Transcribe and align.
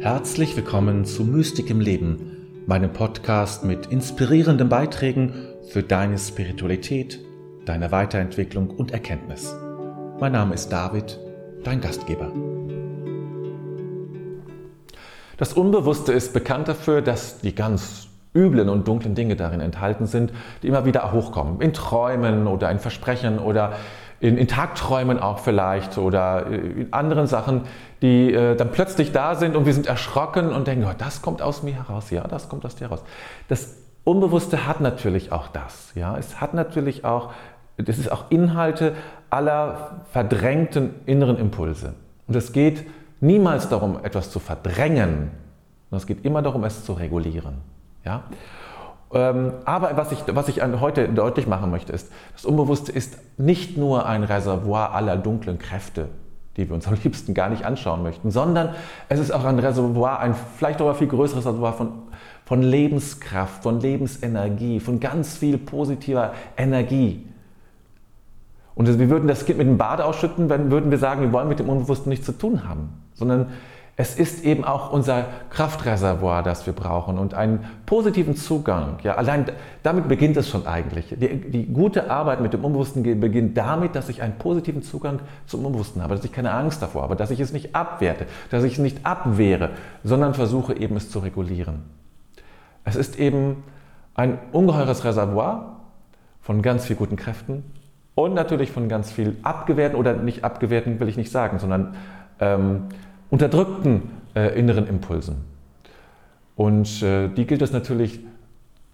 Herzlich 0.00 0.56
willkommen 0.56 1.04
zu 1.04 1.24
Mystik 1.24 1.68
im 1.68 1.78
Leben, 1.78 2.64
meinem 2.66 2.90
Podcast 2.90 3.64
mit 3.64 3.84
inspirierenden 3.88 4.70
Beiträgen 4.70 5.34
für 5.68 5.82
deine 5.82 6.16
Spiritualität, 6.16 7.20
deine 7.66 7.92
Weiterentwicklung 7.92 8.70
und 8.70 8.92
Erkenntnis. 8.92 9.54
Mein 10.18 10.32
Name 10.32 10.54
ist 10.54 10.70
David, 10.70 11.20
dein 11.64 11.82
Gastgeber. 11.82 12.32
Das 15.36 15.52
Unbewusste 15.52 16.14
ist 16.14 16.32
bekannt 16.32 16.68
dafür, 16.68 17.02
dass 17.02 17.42
die 17.42 17.54
ganz 17.54 18.08
üblen 18.34 18.70
und 18.70 18.88
dunklen 18.88 19.14
Dinge 19.14 19.36
darin 19.36 19.60
enthalten 19.60 20.06
sind, 20.06 20.32
die 20.62 20.68
immer 20.68 20.86
wieder 20.86 21.12
hochkommen. 21.12 21.60
In 21.60 21.74
Träumen 21.74 22.46
oder 22.46 22.70
in 22.70 22.78
Versprechen 22.78 23.38
oder 23.38 23.74
in, 24.20 24.36
in 24.36 24.46
Tagträumen 24.48 25.18
auch 25.18 25.38
vielleicht 25.38 25.98
oder 25.98 26.46
in 26.46 26.92
anderen 26.92 27.26
Sachen, 27.26 27.62
die 28.02 28.32
äh, 28.32 28.54
dann 28.54 28.70
plötzlich 28.70 29.12
da 29.12 29.34
sind 29.34 29.56
und 29.56 29.66
wir 29.66 29.74
sind 29.74 29.86
erschrocken 29.86 30.52
und 30.52 30.66
denken, 30.66 30.86
oh, 30.88 30.94
das 30.96 31.22
kommt 31.22 31.42
aus 31.42 31.62
mir 31.62 31.74
heraus, 31.74 32.10
ja, 32.10 32.26
das 32.26 32.48
kommt 32.48 32.64
aus 32.64 32.76
dir 32.76 32.84
heraus. 32.88 33.02
Das 33.48 33.76
Unbewusste 34.04 34.66
hat 34.66 34.80
natürlich 34.80 35.32
auch 35.32 35.48
das, 35.48 35.92
ja, 35.94 36.16
es 36.16 36.40
hat 36.40 36.54
natürlich 36.54 37.04
auch, 37.04 37.32
das 37.76 37.98
ist 37.98 38.10
auch 38.10 38.30
Inhalte 38.30 38.94
aller 39.30 40.02
verdrängten 40.12 40.94
inneren 41.06 41.38
Impulse. 41.38 41.94
Und 42.26 42.36
es 42.36 42.52
geht 42.52 42.86
niemals 43.20 43.68
darum, 43.68 43.98
etwas 44.02 44.30
zu 44.30 44.38
verdrängen, 44.38 45.30
sondern 45.90 46.02
es 46.02 46.06
geht 46.06 46.24
immer 46.24 46.42
darum, 46.42 46.64
es 46.64 46.84
zu 46.84 46.92
regulieren. 46.92 47.58
Ja? 48.04 48.24
Ähm, 49.12 49.52
aber 49.64 49.96
was 49.96 50.12
ich, 50.12 50.22
was 50.28 50.48
ich 50.48 50.62
heute 50.62 51.08
deutlich 51.08 51.46
machen 51.46 51.70
möchte, 51.70 51.92
ist, 51.92 52.10
das 52.32 52.44
Unbewusste 52.44 52.92
ist 52.92 53.18
nicht 53.38 53.76
nur 53.76 54.06
ein 54.06 54.22
Reservoir 54.22 54.92
aller 54.92 55.16
dunklen 55.16 55.58
Kräfte, 55.58 56.08
die 56.56 56.68
wir 56.68 56.74
uns 56.74 56.86
am 56.86 56.94
liebsten 57.02 57.34
gar 57.34 57.48
nicht 57.48 57.64
anschauen 57.64 58.02
möchten, 58.02 58.30
sondern 58.30 58.74
es 59.08 59.18
ist 59.18 59.32
auch 59.32 59.44
ein 59.44 59.58
Reservoir, 59.58 60.20
ein 60.20 60.34
vielleicht 60.56 60.80
aber 60.80 60.94
viel 60.94 61.08
größeres 61.08 61.44
Reservoir 61.44 61.72
von, 61.72 61.92
von 62.44 62.62
Lebenskraft, 62.62 63.64
von 63.64 63.80
Lebensenergie, 63.80 64.78
von 64.78 65.00
ganz 65.00 65.36
viel 65.36 65.58
positiver 65.58 66.32
Energie. 66.56 67.26
Und 68.76 68.98
wir 68.98 69.10
würden 69.10 69.26
das 69.26 69.44
Kind 69.44 69.58
mit 69.58 69.66
dem 69.66 69.76
Bade 69.76 70.04
ausschütten, 70.04 70.48
wenn 70.48 70.70
würden 70.70 70.90
wir 70.90 70.98
sagen, 70.98 71.20
wir 71.20 71.32
wollen 71.32 71.48
mit 71.48 71.58
dem 71.58 71.68
Unbewussten 71.68 72.10
nichts 72.10 72.26
zu 72.26 72.32
tun 72.32 72.66
haben, 72.66 72.90
sondern 73.14 73.48
es 74.00 74.14
ist 74.14 74.44
eben 74.44 74.64
auch 74.64 74.92
unser 74.92 75.26
Kraftreservoir, 75.50 76.42
das 76.42 76.64
wir 76.64 76.72
brauchen 76.72 77.18
und 77.18 77.34
einen 77.34 77.66
positiven 77.84 78.34
Zugang. 78.34 78.96
Ja, 79.02 79.16
allein 79.16 79.44
damit 79.82 80.08
beginnt 80.08 80.38
es 80.38 80.48
schon 80.48 80.66
eigentlich. 80.66 81.14
Die, 81.18 81.36
die, 81.36 81.66
gute 81.66 82.10
Arbeit 82.10 82.40
mit 82.40 82.54
dem 82.54 82.64
Unbewussten 82.64 83.02
beginnt 83.20 83.58
damit, 83.58 83.94
dass 83.94 84.08
ich 84.08 84.22
einen 84.22 84.38
positiven 84.38 84.82
Zugang 84.82 85.20
zum 85.44 85.66
Unbewussten 85.66 86.02
habe, 86.02 86.14
dass 86.14 86.24
ich 86.24 86.32
keine 86.32 86.52
Angst 86.52 86.80
davor 86.80 87.02
habe, 87.02 87.14
dass 87.14 87.30
ich 87.30 87.40
es 87.40 87.52
nicht 87.52 87.74
abwerte, 87.74 88.24
dass 88.50 88.64
ich 88.64 88.72
es 88.72 88.78
nicht 88.78 89.04
abwehre, 89.04 89.68
sondern 90.02 90.32
versuche 90.32 90.74
eben 90.74 90.96
es 90.96 91.10
zu 91.10 91.18
regulieren. 91.18 91.82
Es 92.86 92.96
ist 92.96 93.18
eben 93.18 93.64
ein 94.14 94.38
ungeheures 94.52 95.04
Reservoir 95.04 95.76
von 96.40 96.62
ganz 96.62 96.86
viel 96.86 96.96
guten 96.96 97.16
Kräften 97.16 97.64
und 98.14 98.32
natürlich 98.32 98.72
von 98.72 98.88
ganz 98.88 99.12
viel 99.12 99.36
abgewehrten 99.42 99.98
oder 99.98 100.14
nicht 100.14 100.42
abgewehrten 100.42 100.98
will 101.00 101.08
ich 101.08 101.18
nicht 101.18 101.30
sagen, 101.30 101.58
sondern 101.58 101.96
ähm, 102.40 102.84
unterdrückten 103.30 104.10
äh, 104.34 104.58
inneren 104.58 104.86
Impulsen. 104.86 105.44
Und 106.56 107.02
äh, 107.02 107.28
die 107.28 107.46
gilt 107.46 107.62
es 107.62 107.72
natürlich 107.72 108.20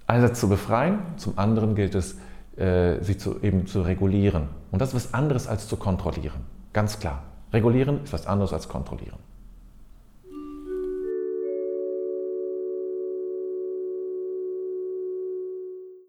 einerseits 0.07 0.41
zu 0.41 0.49
befreien, 0.49 1.01
zum 1.17 1.39
anderen 1.39 1.75
gilt 1.75 1.95
es, 1.95 2.17
äh, 2.57 3.03
sie 3.03 3.17
zu, 3.19 3.43
eben 3.43 3.67
zu 3.67 3.83
regulieren. 3.83 4.49
Und 4.71 4.81
das 4.81 4.91
ist 4.91 4.95
was 4.95 5.15
anderes 5.15 5.49
als 5.49 5.69
zu 5.69 5.77
kontrollieren. 5.77 6.41
Ganz 6.73 6.99
klar. 7.01 7.23
Regulieren 7.53 8.03
ist 8.05 8.13
was 8.13 8.27
anderes 8.27 8.53
als 8.53 8.69
kontrollieren. 8.69 9.19